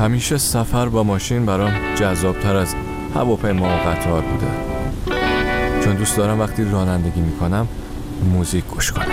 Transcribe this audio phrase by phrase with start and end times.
[0.00, 2.74] همیشه سفر با ماشین برام جذابتر از
[3.14, 4.46] هواپیما و قطار بوده.
[5.84, 7.68] چون دوست دارم وقتی رانندگی می‌کنم
[8.32, 9.04] موزیک گوش کنم.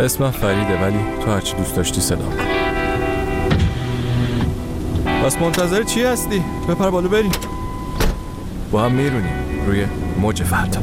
[0.00, 2.36] اسمم فریده ولی تو هرچی دوست داشتی صدا کن.
[5.24, 7.32] پس منتظر چی هستی؟ بپر بالا بریم.
[8.70, 9.34] با هم میرونیم
[9.66, 9.86] روی
[10.20, 10.80] موج فردا.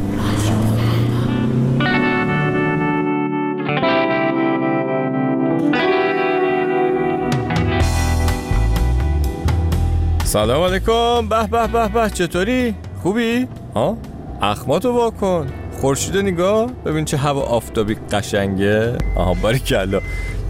[10.30, 11.30] سلام علیکم.
[11.30, 12.10] به به به به.
[12.10, 13.98] چطوری؟ خوبی؟ ها؟
[14.42, 16.72] اخماتو واکن خورشید نگاه.
[16.86, 18.98] ببین چه هوا آفتابی قشنگه.
[19.16, 20.02] آها باری کلا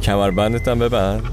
[0.02, 1.24] کمربندت هم ببند.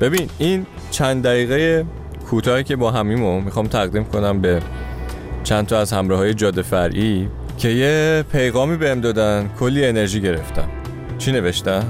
[0.00, 1.84] ببین این چند دقیقه
[2.30, 4.60] کوتاهی که با همیمو می‌خوام تقدیم کنم به
[5.44, 9.50] چند تا از همراه های جاده فرعی که یه پیغامی بهم دادن.
[9.60, 10.68] کلی انرژی گرفتم
[11.18, 11.84] چی نوشتم؟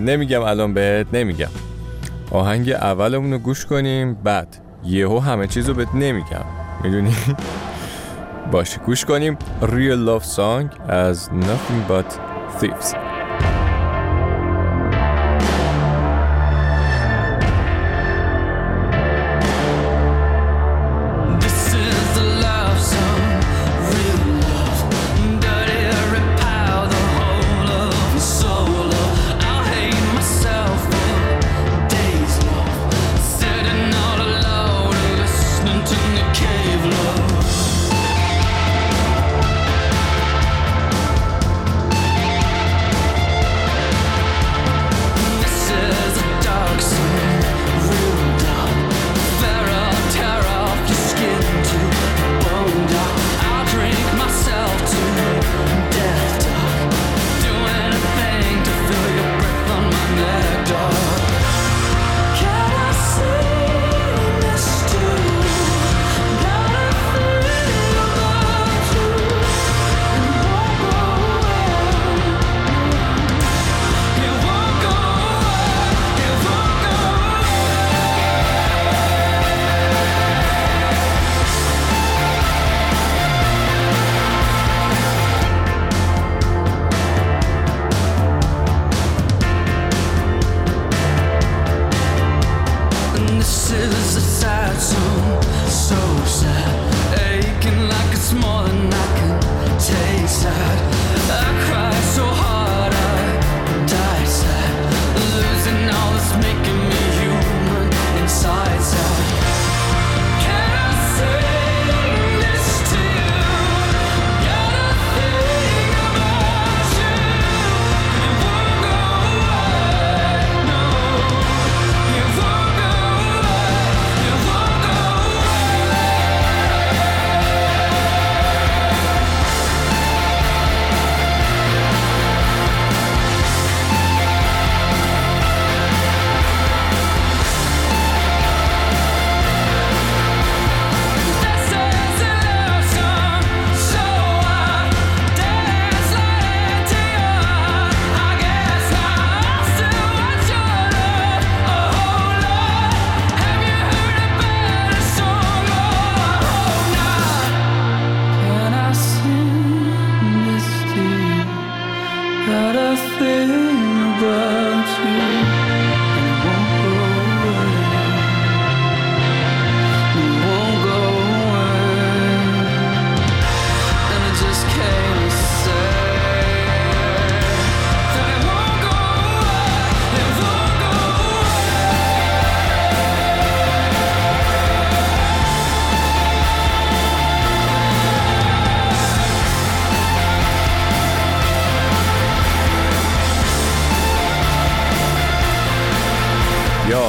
[0.00, 1.50] نمیگم الان بهت نمیگم.
[2.30, 4.14] آهنگ اولمون رو گوش کنیم.
[4.14, 4.56] بعد.
[4.84, 6.44] یهو همه چیز رو بهت نمیگم.
[6.84, 7.16] می‌دونی؟
[8.52, 9.38] باشه گوش کنیم.
[9.62, 12.12] Real Love Song از Nothing But
[12.60, 13.09] Thieves.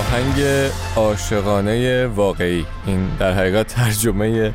[0.02, 0.44] آهنگ
[0.96, 2.66] عاشقانه واقعی.
[2.86, 4.54] این در حقیقت ترجمه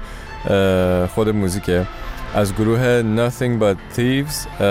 [1.15, 1.87] خود موزیکه.
[2.35, 4.63] از گروه Nothing But Thieves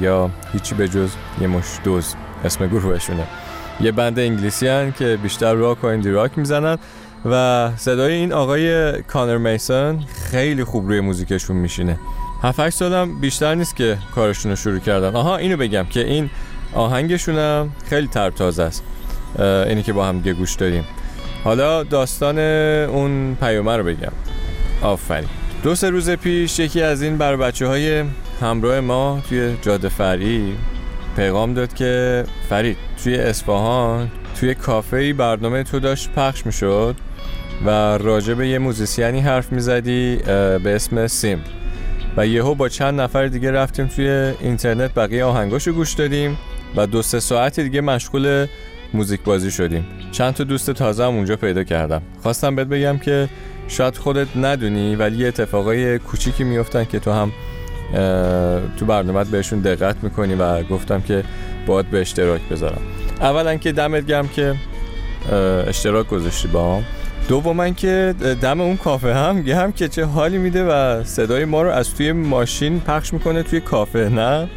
[0.00, 2.14] یا هیچی به جز یه مش دوز
[2.44, 3.24] اسم گروهشونه.
[3.80, 6.78] یه بند انگلیسی هن که بیشتر راک و اندی راک می‌زنن
[7.24, 9.98] و صدای این آقای کانر میسن
[10.30, 11.98] خیلی خوب روی موزیکشون میشینه.
[12.42, 15.16] 7 سالم بیشتر نیست که کارشون رو شروع کردن.
[15.16, 16.30] آها اینو بگم که این
[16.74, 18.82] آهنگشون خیلی ترتازه است.
[19.40, 20.84] اینی که با هم گوش داریم
[21.44, 22.38] حالا داستان
[22.88, 24.12] اون پیامه رو بگم.
[24.82, 25.28] آفرین.
[25.62, 28.04] دو سه روز پیش یکی از این بر بچه های
[28.40, 30.56] همراه ما توی جاده فری
[31.16, 34.10] پیغام داد که فرید توی اصفهان
[34.40, 36.96] توی کافه برنامه تو داشت پخش می‌شد
[37.66, 41.44] و راجع به یه موزیسیانی حرف می‌زدی به اسم سیم.
[42.16, 44.08] و یهو با چند نفر دیگه رفتیم توی
[44.40, 46.38] اینترنت بقیه آهنگاشو گوش دادیم
[46.76, 48.46] و دو سه ساعت دیگه مشغول
[48.94, 49.86] موزیک بازی شدیم.
[50.12, 52.02] چند تا دوست تازه هم اونجا پیدا کردم.
[52.22, 53.28] خواستم بهت بگم که
[53.68, 57.32] شاید خودت ندونی ولی یه اتفاقای کوچیکی میفتن که تو هم
[58.76, 61.24] تو برنامه بهشون دقت می‌کنی و گفتم که
[61.66, 62.80] باید به اشتراک بذارم.
[63.20, 64.54] اولا که دمت گم که
[65.66, 66.84] اشتراک گذاشتی با هم
[67.28, 71.70] دوما که دم اون کافه هم هم که چه حالی میده و صدای ما رو
[71.70, 74.48] از توی ماشین پخش می‌کنه توی کافه نه؟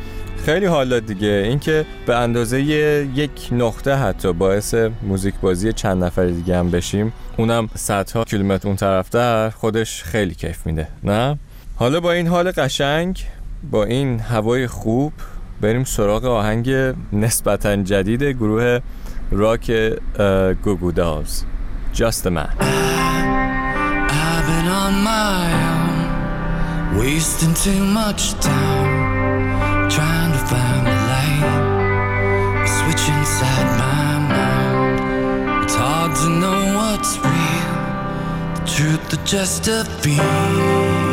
[0.47, 1.43] خیلی حالا دیگه.
[1.45, 7.13] اینکه به اندازه یک نقطه حتی باعث موزیک بازی چند نفر دیگه هم بشیم.
[7.37, 10.87] اونم صدها کیلومتر اون طرف در خودش خیلی کیف میده.
[11.03, 11.39] نه؟
[11.75, 13.23] حالا با این حال قشنگ
[13.71, 15.13] با این هوای خوب
[15.61, 16.69] بریم سراغ آهنگ
[17.13, 18.79] نسبتا جدید گروه
[19.31, 19.71] راک
[20.63, 21.43] گوگو داز
[21.93, 22.49] Just a Man.
[22.59, 25.97] I've been on my own
[26.99, 28.76] Wasting too much time.
[36.27, 37.31] To know what's real.
[38.55, 41.06] The truth or just a feeling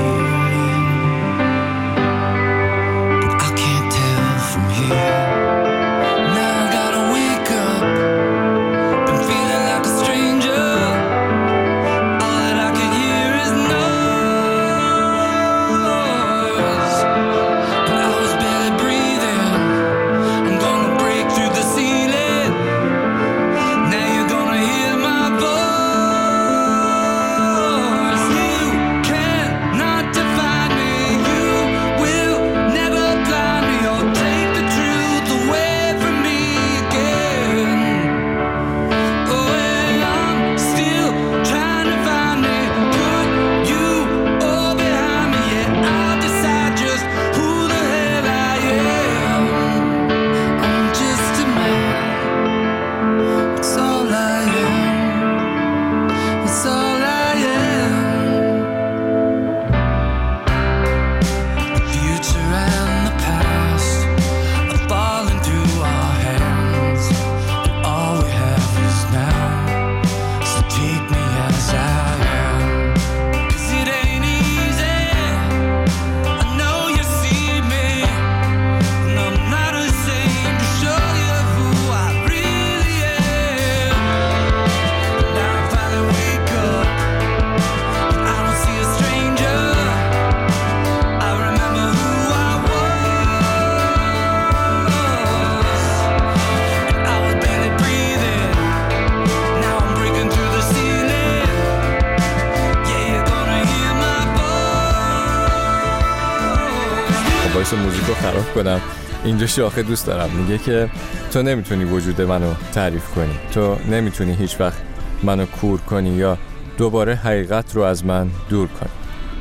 [107.76, 108.80] موزیک رو خراب کنم.
[109.24, 110.30] اینجا شاخه دوست دارم.
[110.30, 110.90] میگه که
[111.32, 113.38] تو نمی‌تونی وجود منو تعریف کنی.
[113.52, 114.76] تو نمی‌تونی هیچ وقت
[115.22, 116.38] منو کور کنی یا
[116.78, 118.90] دوباره حقیقت رو از من دور کنی.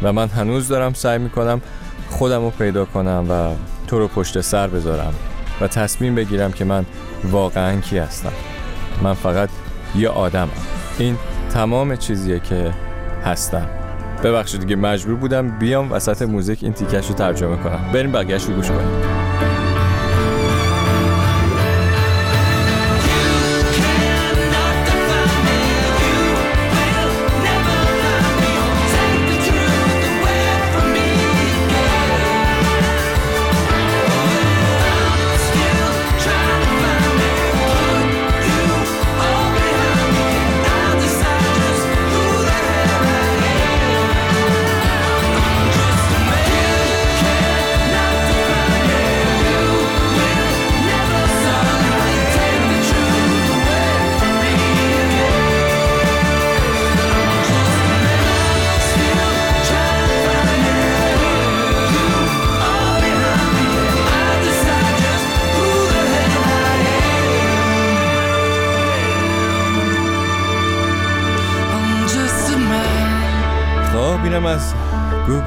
[0.01, 1.61] و من هنوز دارم سعی می‌کنم
[2.09, 3.55] خودم رو پیدا کنم و
[3.87, 5.13] تو رو پشت سر بذارم
[5.61, 6.85] و تصمیم بگیرم که من
[7.31, 8.31] واقعا کی هستم.
[9.01, 9.49] من فقط
[9.95, 10.49] یه آدمم.
[10.97, 11.17] این
[11.53, 12.73] تمام چیزیه که
[13.25, 13.82] هستم.
[14.23, 17.79] ببخشید دیگه مجبور بودم بیام وسط موزیک این تیکش رو ترجمه کنم.
[17.93, 18.87] بریم بقیهش رو گوش کنیم.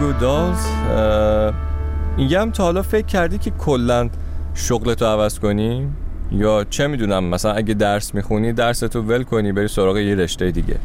[0.00, 0.66] گوگو دالز
[2.16, 4.10] اینگه تا حالا فکر کردی که کلا
[4.54, 5.88] شغلتو عوض کنی؟
[6.32, 10.76] یا چه می‌دونم مثلا اگه درس می‌خونی درستو ول کنی بری سراغ یه رشته دیگه.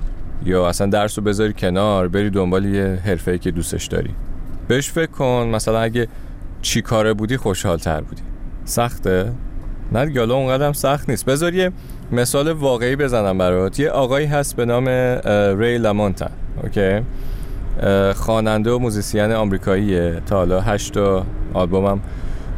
[0.46, 4.16] یا اصلا درس رو بذاری کنار بری دنبال یه حرفه که دوستش داری.
[4.68, 6.08] بهش فکر کن مثلا اگه
[6.62, 8.22] چی کاره بودی خوشحال تر بودی.
[8.66, 9.32] سخته؟
[9.92, 11.26] نه دیگه اونقدر سخت نیست.
[11.26, 11.72] بذار یه
[12.12, 13.80] مثال واقعی بزنم برات.
[13.80, 14.88] یه آقایی هست به نام
[15.60, 16.28] ری لامونتانیو
[16.64, 17.02] کیه؟
[18.16, 20.22] خواننده و موزیسین آمریکاییه.
[20.26, 20.98] تا حالا هشت
[21.54, 22.00] آلبومم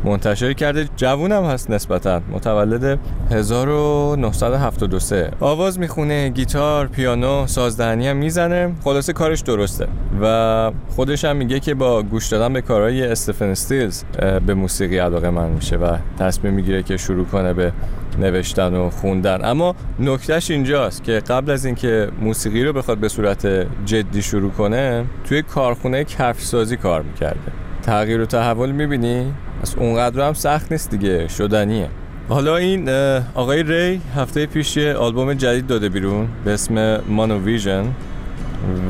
[0.04, 2.22] منتشر کرده جوونم هست نسبتا.
[2.32, 3.00] متولد
[3.32, 8.72] 1973 آواز می‌خونه گیتار پیانو سازدهنی هم می‌زنه.
[8.84, 9.88] خلاصه کارش درسته.
[10.22, 14.04] و خودش هم میگه که با گوش دادن به کارهای استفن استیلز
[14.46, 17.74] به موسیقی علاقه‌مند میشه و تصمیم می‌گیره که شروع کنه به
[18.20, 19.46] نوشتن و خوندن.
[19.46, 23.48] اما نکتهش اینجاست که قبل از اینکه موسیقی رو بخواد به صورت
[23.86, 27.52] جدی شروع کنه توی کارخونه کفش کار می‌کرده.
[27.82, 29.34] تغییر و تحول می‌بینی؟
[29.64, 31.90] از اونقدر هم سخت نیست دیگه شدنیه.
[32.30, 32.90] حالا این
[33.34, 37.86] آقای ری هفته پیش یه آلبوم جدید داده بیرون به اسم مانو ویژن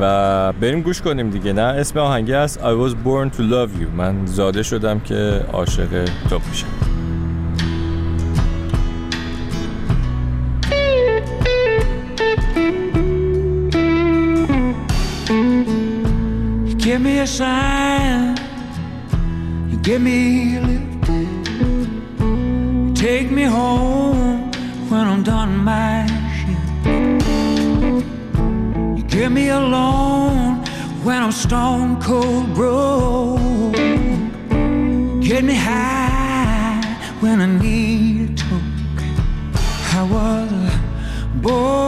[0.00, 1.52] و بریم گوش کنیم دیگه.
[1.52, 3.96] نه اسم آهنگی هست I was born to love you.
[3.96, 6.66] من زاده شدم که عاشق تو بشم.
[16.78, 17.83] Give me a sign
[19.84, 21.04] Give me a lift.
[22.96, 24.50] Take me home
[24.88, 26.06] when I'm done my
[26.38, 26.86] shift.
[28.96, 30.64] You give me a loan
[31.04, 33.74] when I'm stone cold broke.
[35.22, 36.80] Get me high
[37.20, 39.02] when I need a talk.
[39.92, 40.50] I was
[41.42, 41.83] born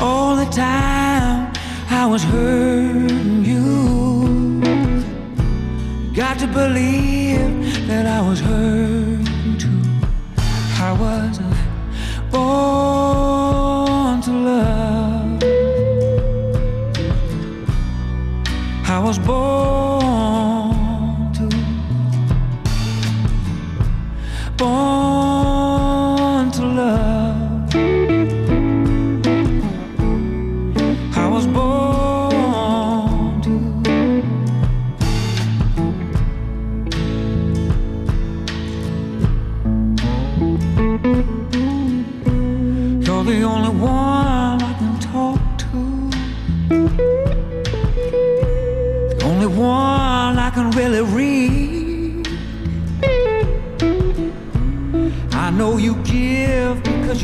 [0.00, 1.52] all the time
[1.90, 4.62] I was hurting you.
[6.14, 9.82] Got to believe that I was hurting too.
[10.78, 11.38] I was
[12.30, 15.42] born to love.
[18.88, 19.49] I was born.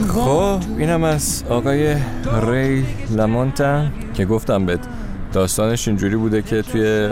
[0.08, 1.96] خب اینم از آقای
[2.48, 3.82] ری لامونتا
[4.14, 4.80] که گفتم بهت.
[5.32, 7.08] داستانش اینجوری بوده که توی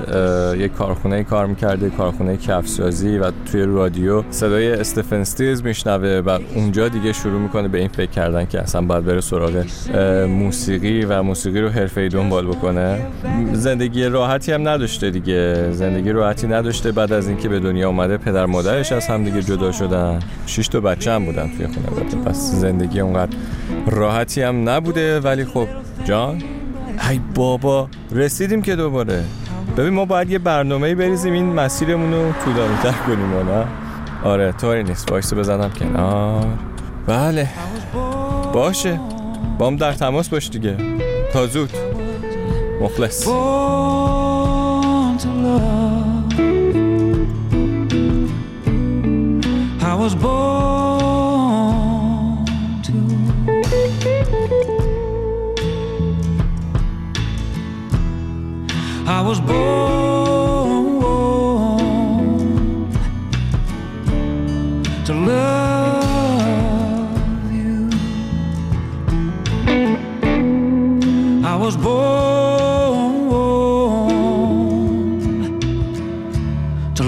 [0.64, 6.88] یک کارخونه کار می‌کرده کارخونه کفسازی و توی رادیو صدای استفن استیلز میشنوه و اونجا
[6.88, 9.64] دیگه شروع می‌کنه به این فکر کردن که اصلا باید بره سراغ
[10.28, 13.06] موسیقی و موسیقی رو ای دنبال بکنه.
[13.52, 15.71] زندگی راحتی هم نداشته دیگه.
[15.73, 19.73] زندگی راحتی نداشته بعد از اینکه به دنیا اومده پدر مادرش از هم دیگه جدا
[19.73, 20.18] شدن.
[20.47, 22.25] شش تا بچه هم بودن توی خونه.
[22.25, 23.37] پس زندگی اونقدر
[23.87, 25.21] راحتی هم نبوده.
[25.21, 25.66] ولی خب
[26.04, 26.42] جان؟
[27.10, 29.24] ای بابا رسیدیم که دوباره.
[29.76, 33.66] ببین ما باید یه برنامه بریزیم این مسیرمون رو طولانی تر کنیم نه؟
[34.24, 35.10] آره طوری نیست.
[35.12, 36.46] وایسو بزنم کنار.
[37.06, 37.48] بله.
[38.52, 39.00] باشه.
[39.58, 40.76] بام در تماس باش دیگه.
[41.32, 41.70] تا زود.
[42.80, 43.28] مخلص.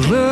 [0.03, 0.26] to.